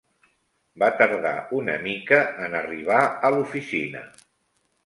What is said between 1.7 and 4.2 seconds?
mica en arribar a l'oficina.